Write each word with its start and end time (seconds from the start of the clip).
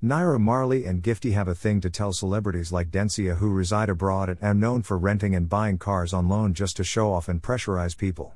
Naira 0.00 0.38
Marley 0.38 0.84
and 0.84 1.02
Gifty 1.02 1.32
have 1.32 1.48
a 1.48 1.56
thing 1.56 1.80
to 1.80 1.90
tell 1.90 2.12
celebrities 2.12 2.70
like 2.70 2.92
Dencia 2.92 3.38
who 3.38 3.50
reside 3.50 3.88
abroad 3.88 4.28
and 4.28 4.38
are 4.40 4.54
known 4.54 4.82
for 4.82 4.96
renting 4.96 5.34
and 5.34 5.48
buying 5.48 5.76
cars 5.76 6.12
on 6.12 6.28
loan 6.28 6.54
just 6.54 6.76
to 6.76 6.84
show 6.84 7.12
off 7.12 7.28
and 7.28 7.42
pressurize 7.42 7.96
people. 7.96 8.34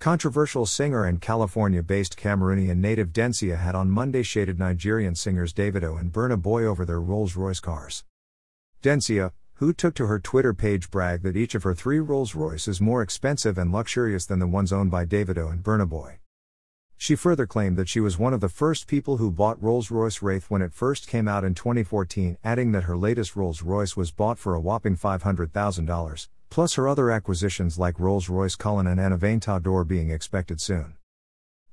Controversial 0.00 0.66
singer 0.66 1.04
and 1.04 1.20
California 1.20 1.84
based 1.84 2.18
Cameroonian 2.18 2.78
native 2.78 3.12
Dencia 3.12 3.58
had 3.58 3.76
on 3.76 3.92
Monday 3.92 4.24
shaded 4.24 4.58
Nigerian 4.58 5.14
singers 5.14 5.52
Davido 5.52 6.00
and 6.00 6.12
Burna 6.12 6.42
Boy 6.42 6.64
over 6.64 6.84
their 6.84 7.00
Rolls 7.00 7.36
Royce 7.36 7.60
cars. 7.60 8.02
Dencia, 8.82 9.30
who 9.54 9.72
took 9.72 9.94
to 9.94 10.06
her 10.06 10.18
Twitter 10.18 10.52
page 10.52 10.90
bragged 10.90 11.22
that 11.22 11.36
each 11.36 11.54
of 11.54 11.62
her 11.62 11.74
three 11.74 12.00
Rolls 12.00 12.34
Royce 12.34 12.66
is 12.66 12.80
more 12.80 13.02
expensive 13.02 13.56
and 13.56 13.70
luxurious 13.70 14.26
than 14.26 14.40
the 14.40 14.48
ones 14.48 14.72
owned 14.72 14.90
by 14.90 15.04
Davido 15.04 15.48
and 15.48 15.62
Burna 15.62 15.88
Boy. 15.88 16.18
She 17.02 17.16
further 17.16 17.48
claimed 17.48 17.76
that 17.78 17.88
she 17.88 17.98
was 17.98 18.16
one 18.16 18.32
of 18.32 18.40
the 18.40 18.48
first 18.48 18.86
people 18.86 19.16
who 19.16 19.32
bought 19.32 19.60
Rolls 19.60 19.90
Royce 19.90 20.22
Wraith 20.22 20.48
when 20.48 20.62
it 20.62 20.72
first 20.72 21.08
came 21.08 21.26
out 21.26 21.42
in 21.42 21.52
2014, 21.52 22.38
adding 22.44 22.70
that 22.70 22.84
her 22.84 22.96
latest 22.96 23.34
Rolls 23.34 23.60
Royce 23.60 23.96
was 23.96 24.12
bought 24.12 24.38
for 24.38 24.54
a 24.54 24.60
whopping 24.60 24.96
$500,000, 24.96 26.28
plus 26.48 26.74
her 26.74 26.86
other 26.86 27.10
acquisitions 27.10 27.76
like 27.76 27.98
Rolls 27.98 28.28
Royce 28.28 28.54
Cullinan 28.54 29.00
and 29.00 29.12
an 29.12 29.18
Aventador 29.18 29.84
being 29.84 30.10
expected 30.10 30.60
soon. 30.60 30.94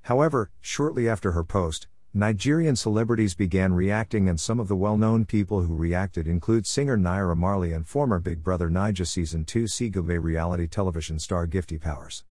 However, 0.02 0.50
shortly 0.62 1.08
after 1.08 1.34
her 1.34 1.44
post, 1.44 1.88
Nigerian 2.12 2.76
celebrities 2.76 3.36
began 3.36 3.74
reacting, 3.74 4.28
and 4.28 4.40
some 4.40 4.60
of 4.60 4.68
the 4.68 4.76
well 4.76 4.98
known 4.98 5.26
people 5.26 5.62
who 5.62 5.76
reacted 5.76 6.28
include 6.28 6.66
singer 6.66 6.98
Naira 6.98 7.38
Marley 7.38 7.72
and 7.72 7.88
former 7.88 8.18
Big 8.18 8.44
Brother 8.44 8.72
Naija 8.72 9.06
Season 9.06 9.46
2 9.46 9.68
See 9.68 9.92
Gobbe 9.92 10.18
reality 10.24 10.66
television 10.66 11.20
star 11.20 11.46
Gifty 11.46 11.80
Powers. 11.80 12.24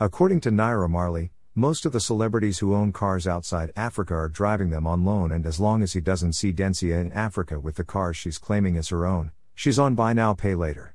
According 0.00 0.40
to 0.40 0.50
Naira 0.50 0.90
Marley, 0.90 1.30
most 1.58 1.86
of 1.86 1.92
the 1.92 2.00
celebrities 2.00 2.58
who 2.58 2.74
own 2.74 2.92
cars 2.92 3.26
outside 3.26 3.72
Africa 3.76 4.14
are 4.14 4.28
driving 4.28 4.68
them 4.68 4.86
on 4.86 5.06
loan, 5.06 5.32
and 5.32 5.46
as 5.46 5.58
long 5.58 5.82
as 5.82 5.94
he 5.94 6.02
doesn't 6.02 6.34
see 6.34 6.52
Dencia 6.52 7.00
in 7.00 7.10
Africa 7.12 7.58
with 7.58 7.76
the 7.76 7.84
car 7.84 8.12
she's 8.12 8.36
claiming 8.36 8.76
as 8.76 8.90
her 8.90 9.06
own, 9.06 9.32
she's 9.54 9.78
on 9.78 9.94
buy 9.94 10.12
now, 10.12 10.34
pay 10.34 10.54
later. 10.54 10.94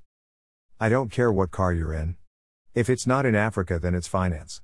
I 0.79 0.87
don't 0.87 1.11
care 1.11 1.31
what 1.31 1.49
car 1.49 1.73
you're 1.73 1.95
in. 1.95 2.15
If 2.75 2.91
it's 2.91 3.07
not 3.07 3.25
in 3.25 3.33
Africa, 3.33 3.79
then 3.79 3.95
it's 3.95 4.07
finance. 4.07 4.61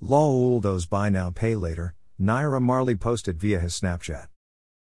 Lol, 0.00 0.58
those 0.58 0.84
buy 0.84 1.10
now, 1.10 1.30
pay 1.30 1.54
later, 1.54 1.94
Naira 2.20 2.60
Marley 2.60 2.96
posted 2.96 3.38
via 3.38 3.60
his 3.60 3.78
Snapchat. 3.78 4.26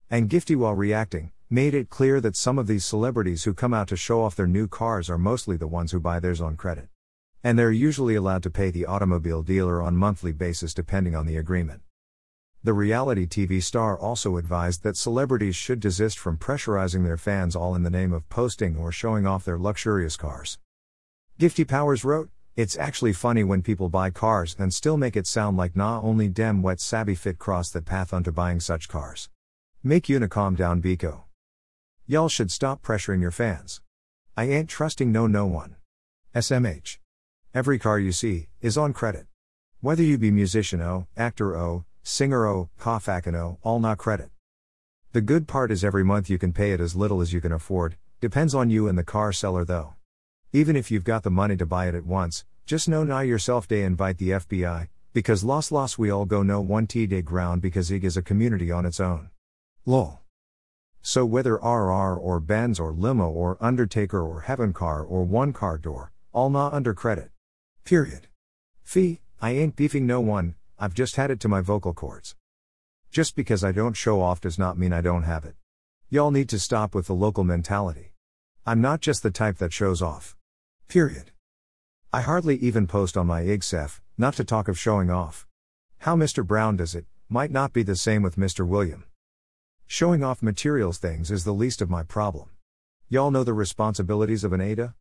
And 0.09 0.30
Gifty, 0.30 0.55
while 0.55 0.75
reacting, 0.75 1.33
made 1.49 1.73
it 1.73 1.89
clear 1.89 2.21
that 2.21 2.38
some 2.38 2.58
of 2.58 2.67
these 2.67 2.86
celebrities 2.86 3.43
who 3.43 3.53
come 3.53 3.73
out 3.73 3.89
to 3.89 3.97
show 3.97 4.23
off 4.23 4.38
their 4.38 4.47
new 4.47 4.69
cars 4.69 5.09
are 5.09 5.17
mostly 5.17 5.58
the 5.58 5.67
ones 5.67 5.91
who 5.91 5.99
buy 5.99 6.21
theirs 6.21 6.39
on 6.39 6.55
credit. 6.55 6.88
And 7.47 7.57
they're 7.57 7.71
usually 7.71 8.15
allowed 8.15 8.43
to 8.43 8.49
pay 8.49 8.71
the 8.71 8.85
automobile 8.85 9.41
dealer 9.41 9.81
on 9.81 9.95
monthly 9.95 10.33
basis 10.33 10.73
depending 10.73 11.15
on 11.15 11.25
the 11.25 11.37
agreement. 11.37 11.81
The 12.61 12.73
reality 12.73 13.25
TV 13.25 13.63
star 13.63 13.97
also 13.97 14.35
advised 14.35 14.83
that 14.83 14.97
celebrities 14.97 15.55
should 15.55 15.79
desist 15.79 16.19
from 16.19 16.35
pressurizing 16.35 17.05
their 17.05 17.15
fans 17.15 17.55
all 17.55 17.73
in 17.73 17.83
the 17.83 17.89
name 17.89 18.11
of 18.11 18.27
posting 18.27 18.75
or 18.75 18.91
showing 18.91 19.25
off 19.25 19.45
their 19.45 19.57
luxurious 19.57 20.17
cars. 20.17 20.59
Gifty 21.39 21.65
Powers 21.65 22.03
wrote, 22.03 22.29
It's 22.57 22.75
actually 22.75 23.13
funny 23.13 23.45
when 23.45 23.61
people 23.61 23.87
buy 23.87 24.09
cars 24.09 24.53
and 24.59 24.73
still 24.73 24.97
make 24.97 25.15
it 25.15 25.25
sound 25.25 25.55
like 25.55 25.73
nah 25.73 26.01
only 26.01 26.27
dem 26.27 26.61
wet 26.61 26.81
savvy 26.81 27.15
fit 27.15 27.39
cross 27.39 27.69
that 27.69 27.85
path 27.85 28.13
unto 28.13 28.29
buying 28.29 28.59
such 28.59 28.89
cars. 28.89 29.29
Make 29.81 30.09
una 30.09 30.27
calm 30.27 30.55
down 30.55 30.81
Biko. 30.81 31.21
Y'all 32.07 32.27
should 32.27 32.51
stop 32.51 32.83
pressuring 32.83 33.21
your 33.21 33.31
fans. 33.31 33.79
I 34.35 34.49
ain't 34.49 34.67
trusting 34.67 35.13
no 35.13 35.27
no 35.27 35.45
one. 35.45 35.77
SMH. 36.35 36.97
Every 37.53 37.79
car 37.79 37.97
you 37.97 38.11
see 38.11 38.49
is 38.61 38.77
on 38.77 38.93
credit. 38.93 39.25
Whether 39.79 40.03
you 40.03 40.17
be 40.17 40.31
musician 40.31 40.81
O, 40.81 41.07
actor 41.15 41.55
O, 41.55 41.85
singer 42.03 42.45
O, 42.45 42.69
Kofakan 42.79 43.35
O, 43.35 43.57
all 43.63 43.79
not 43.79 43.97
credit. 43.97 44.29
The 45.13 45.21
good 45.21 45.47
part 45.47 45.71
is 45.71 45.83
every 45.83 46.03
month 46.03 46.29
you 46.29 46.37
can 46.37 46.51
pay 46.51 46.71
it 46.73 46.81
as 46.81 46.95
little 46.95 47.21
as 47.21 47.31
you 47.31 47.39
can 47.41 47.53
afford, 47.53 47.97
depends 48.19 48.53
on 48.53 48.69
you 48.69 48.87
and 48.87 48.97
the 48.97 49.03
car 49.03 49.31
seller 49.31 49.63
though. 49.63 49.95
Even 50.51 50.75
if 50.75 50.91
you've 50.91 51.05
got 51.05 51.23
the 51.23 51.31
money 51.31 51.55
to 51.57 51.65
buy 51.65 51.87
it 51.87 51.95
at 51.95 52.05
once, 52.05 52.45
just 52.65 52.89
know 52.89 53.03
now 53.03 53.21
yourself 53.21 53.67
day 53.67 53.83
invite 53.83 54.17
the 54.17 54.31
FBI, 54.31 54.89
because 55.13 55.43
loss 55.43 55.71
loss 55.71 55.97
we 55.97 56.09
all 56.09 56.25
go 56.25 56.43
no 56.43 56.59
one 56.59 56.86
t 56.86 57.07
day 57.07 57.21
ground 57.21 57.61
because 57.61 57.89
IG 57.89 58.03
is 58.03 58.17
a 58.17 58.21
community 58.21 58.71
on 58.71 58.86
its 58.86 58.99
own. 58.99 59.30
Lol. 59.86 60.19
So 61.02 61.25
whether 61.25 61.53
RR 61.53 62.17
or 62.17 62.41
Benz 62.41 62.77
or 62.77 62.91
limo 62.91 63.30
or 63.30 63.57
Undertaker 63.61 64.21
or 64.21 64.41
Heaven 64.41 64.73
car 64.73 65.02
or 65.02 65.23
one 65.23 65.53
car 65.53 65.77
door, 65.77 66.11
all 66.33 66.49
not 66.49 66.73
under 66.73 66.93
credit. 66.93 67.31
Period. 67.87 68.27
Fee, 68.83 69.21
I 69.42 69.52
ain't 69.52 69.77
beefing 69.77 70.05
no 70.05 70.20
one, 70.20 70.55
I've 70.77 70.93
just 70.93 71.15
had 71.15 71.31
it 71.31 71.39
to 71.39 71.48
my 71.48 71.61
vocal 71.61 71.93
cords. 71.93 72.36
Just 73.11 73.33
because 73.33 73.64
I 73.64 73.71
don't 73.71 73.95
show 73.95 74.21
off 74.21 74.42
does 74.42 74.59
not 74.59 74.77
mean 74.77 74.92
I 74.92 74.99
don't 74.99 75.23
have 75.23 75.45
it. 75.45 75.55
Y'all 76.09 76.30
need 76.30 76.49
to 76.49 76.59
stop 76.59 76.93
with 76.93 77.08
the 77.08 77.15
local 77.15 77.45
mentality. 77.45 78.11
I'm 78.65 78.81
not 78.81 78.99
just 78.99 79.23
the 79.23 79.31
type 79.31 79.59
that 79.59 79.71
shows 79.71 80.02
off. 80.02 80.36
Period. 80.89 81.31
I 82.11 82.20
hardly 82.20 82.58
even 82.58 82.87
post 82.87 83.15
on 83.15 83.25
my 83.25 83.43
IGSEF, 83.43 84.02
not 84.17 84.33
to 84.33 84.43
talk 84.43 84.67
of 84.67 84.77
showing 84.77 85.09
off. 85.09 85.48
How 85.99 86.17
Mr. 86.17 86.45
Brown 86.45 86.75
does 86.75 86.93
it, 86.93 87.05
might 87.30 87.52
not 87.52 87.71
be 87.71 87.83
the 87.83 87.95
same 87.95 88.21
with 88.21 88.36
Mr. 88.36 88.67
William. 88.67 89.05
Showing 89.86 90.25
off 90.25 90.43
materials 90.43 90.98
things 90.98 91.31
is 91.31 91.45
the 91.45 91.54
least 91.54 91.81
of 91.81 91.89
my 91.89 92.04
problem. 92.04 92.49
Y'all 93.08 93.31
know 93.31 93.45
the 93.45 93.54
responsibilities 93.54 94.43
of 94.43 94.52
an 94.52 94.59
Ada? 94.59 94.93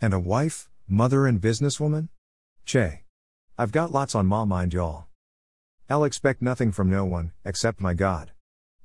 And 0.00 0.14
a 0.14 0.20
wife, 0.20 0.70
mother, 0.86 1.26
and 1.26 1.40
businesswoman? 1.40 2.10
Che. 2.68 3.00
I've 3.56 3.72
got 3.72 3.92
lots 3.92 4.14
on 4.14 4.26
my 4.26 4.44
mind, 4.44 4.74
y'all. 4.74 5.06
I'll 5.88 6.04
expect 6.04 6.42
nothing 6.42 6.70
from 6.70 6.90
no 6.90 7.06
one, 7.06 7.32
except 7.42 7.80
my 7.80 7.94
God. 7.94 8.32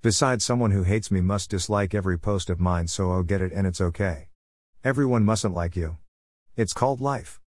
Besides, 0.02 0.46
someone 0.46 0.72
who 0.72 0.84
hates 0.84 1.12
me 1.12 1.20
must 1.20 1.50
dislike 1.50 1.94
every 1.94 2.18
post 2.18 2.50
of 2.50 2.62
mine, 2.62 2.88
so 2.88 3.12
I'll 3.12 3.24
get 3.24 3.42
it 3.42 3.52
and 3.52 3.68
it's 3.68 3.82
okay. 3.82 4.30
Everyone 4.86 5.26
mustn't 5.26 5.54
like 5.54 5.76
you. 5.76 5.98
It's 6.56 6.72
called 6.72 7.02
life. 7.02 7.42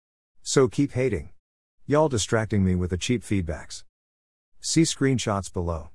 So 0.44 0.68
keep 0.68 0.92
hating. 0.92 1.30
Y'all 1.86 2.10
distracting 2.10 2.66
me 2.66 2.76
with 2.76 2.90
the 2.90 2.98
cheap 2.98 3.24
feedbacks. 3.24 3.86
See 4.60 4.82
screenshots 4.82 5.54
below. 5.54 5.92